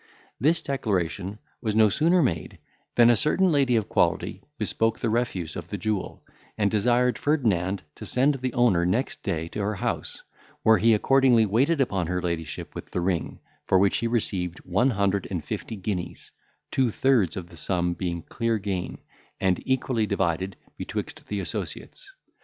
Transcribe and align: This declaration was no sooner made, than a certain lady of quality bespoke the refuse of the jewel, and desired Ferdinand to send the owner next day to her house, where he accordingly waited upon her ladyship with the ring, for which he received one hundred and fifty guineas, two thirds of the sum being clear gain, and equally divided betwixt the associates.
This 0.39 0.63
declaration 0.63 1.37
was 1.61 1.75
no 1.75 1.87
sooner 1.89 2.23
made, 2.23 2.57
than 2.95 3.11
a 3.11 3.15
certain 3.15 3.51
lady 3.51 3.75
of 3.75 3.87
quality 3.87 4.41
bespoke 4.57 4.97
the 4.97 5.11
refuse 5.11 5.55
of 5.55 5.67
the 5.67 5.77
jewel, 5.77 6.23
and 6.57 6.71
desired 6.71 7.19
Ferdinand 7.19 7.83
to 7.97 8.07
send 8.07 8.33
the 8.33 8.51
owner 8.55 8.83
next 8.83 9.21
day 9.21 9.47
to 9.49 9.59
her 9.59 9.75
house, 9.75 10.23
where 10.63 10.79
he 10.79 10.95
accordingly 10.95 11.45
waited 11.45 11.79
upon 11.79 12.07
her 12.07 12.19
ladyship 12.19 12.73
with 12.73 12.89
the 12.89 12.99
ring, 12.99 13.41
for 13.67 13.77
which 13.77 13.97
he 13.97 14.07
received 14.07 14.57
one 14.65 14.89
hundred 14.89 15.27
and 15.29 15.43
fifty 15.45 15.75
guineas, 15.75 16.31
two 16.71 16.89
thirds 16.89 17.37
of 17.37 17.49
the 17.49 17.55
sum 17.55 17.93
being 17.93 18.23
clear 18.23 18.57
gain, 18.57 18.97
and 19.39 19.61
equally 19.67 20.07
divided 20.07 20.55
betwixt 20.79 21.27
the 21.27 21.39
associates. 21.39 22.11